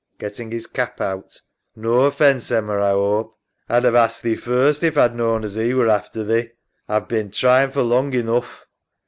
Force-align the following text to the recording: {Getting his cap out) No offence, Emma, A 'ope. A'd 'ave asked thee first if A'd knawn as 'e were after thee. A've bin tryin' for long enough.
{Getting 0.17 0.49
his 0.49 0.65
cap 0.65 0.99
out) 0.99 1.39
No 1.75 2.01
offence, 2.07 2.49
Emma, 2.49 2.79
A 2.79 2.93
'ope. 2.95 3.37
A'd 3.69 3.85
'ave 3.85 3.95
asked 3.95 4.23
thee 4.23 4.35
first 4.35 4.83
if 4.83 4.97
A'd 4.97 5.13
knawn 5.13 5.43
as 5.43 5.59
'e 5.59 5.75
were 5.75 5.89
after 5.89 6.23
thee. 6.23 6.49
A've 6.89 7.07
bin 7.07 7.29
tryin' 7.29 7.69
for 7.69 7.83
long 7.83 8.11
enough. 8.15 8.65